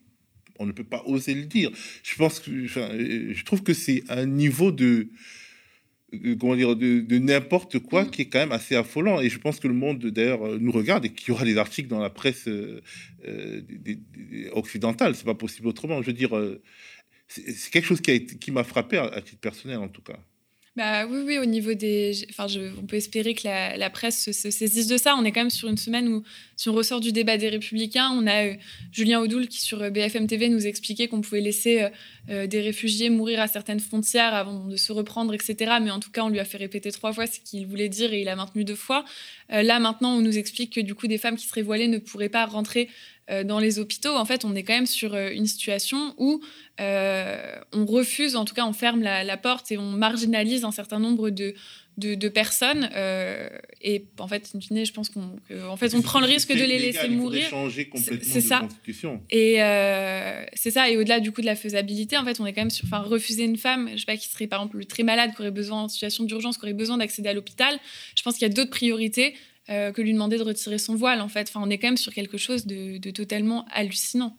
[0.58, 1.70] on ne peut pas oser le dire.
[2.04, 5.10] Je pense je trouve que c'est un niveau de
[6.40, 8.12] comment dire, de, n'importe quoi mm.
[8.12, 9.22] qui est quand même assez affolant.
[9.22, 11.90] Et je pense que le monde, d'ailleurs, nous regarde et qu'il y aura des articles
[11.90, 12.82] dans la presse euh,
[13.28, 13.62] euh,
[14.54, 15.16] occidentale.
[15.16, 16.02] C'est pas possible autrement.
[16.02, 16.62] Je veux dire, euh,
[17.28, 20.20] c'est quelque chose qui, qui m'a frappé à, titre personnel, en tout cas.
[20.76, 22.12] Bah oui, oui, au niveau des.
[22.30, 22.48] Enfin,
[22.78, 25.16] on peut espérer que la, presse se, saisisse de ça.
[25.18, 26.22] On est quand même sur une semaine où,
[26.58, 28.56] si on ressort du débat des Républicains, on a euh,
[28.92, 31.88] Julien Audoul qui, sur euh, BFM TV, nous expliquait qu'on pouvait laisser
[32.30, 35.76] euh, des réfugiés mourir à certaines frontières avant de se reprendre, etc.
[35.82, 38.12] Mais en tout cas, on lui a fait répéter trois fois ce qu'il voulait dire
[38.12, 39.06] et il a maintenu deux fois.
[39.50, 42.28] là, maintenant, on nous explique que du coup, des femmes qui seraient voilées ne pourraient
[42.28, 42.90] pas rentrer
[43.44, 44.16] dans les hôpitaux.
[44.16, 46.42] En fait, on est quand même sur une situation où
[46.82, 51.00] euh, on refuse, en tout cas, on ferme la, porte et on marginalise un certain
[51.00, 51.54] nombre de,
[51.98, 52.90] de, personnes.
[52.96, 53.48] Euh,
[53.82, 56.64] et en fait, in fine, je pense qu'on en fait, on prend le risque de
[56.64, 57.48] les laisser mourir.
[58.22, 58.68] C'est ça.
[59.30, 60.90] Et euh, c'est ça.
[60.90, 63.00] Et au-delà du coup de la faisabilité, en fait, on est quand même sur, enfin,
[63.00, 65.84] refuser une femme, je sais pas, qui serait par exemple très malade, qui aurait besoin
[65.84, 67.80] en situation d'urgence, qui aurait besoin d'accéder à l'hôpital.
[68.18, 69.36] Je pense qu'il y a d'autres priorités.
[69.68, 71.48] Que lui demander de retirer son voile en fait.
[71.50, 74.38] Enfin on est quand même sur quelque chose de, de totalement hallucinant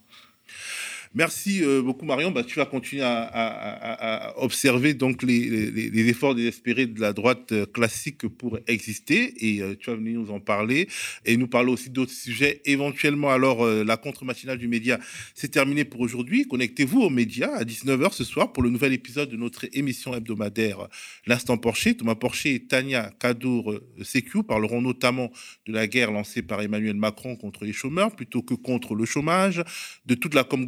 [1.13, 2.31] Merci euh, beaucoup Marion.
[2.31, 8.27] Bah, tu vas continuer à, observer donc les, efforts désespérés de la droite euh, classique
[8.27, 10.87] pour exister et euh, tu vas venir nous en parler
[11.25, 13.29] et nous parler aussi d'autres sujets éventuellement.
[13.29, 14.99] Alors la contre-matinale du média,
[15.33, 16.47] c'est terminé pour aujourd'hui.
[16.47, 20.87] Connectez-vous aux médias à 19h ce soir pour le nouvel épisode de notre émission hebdomadaire
[21.25, 21.95] L'Instant Porcher.
[21.95, 25.31] Thomas Porcher et Tania Kadour Sécu parleront notamment
[25.65, 29.63] de la guerre lancée par Emmanuel Macron contre les chômeurs plutôt que contre le chômage,
[30.05, 30.65] de toute la com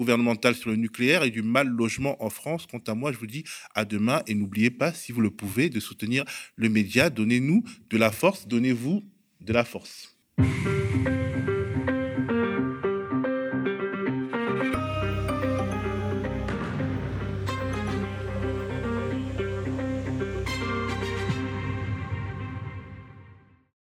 [0.54, 2.66] sur le nucléaire et du mal logement en France.
[2.66, 3.44] Quant à moi, je vous dis
[3.76, 6.24] à demain et n'oubliez pas, si vous le pouvez, de soutenir
[6.56, 7.10] le média.
[7.10, 9.04] Donnez-nous de la force, donnez-vous
[9.42, 10.16] de la force.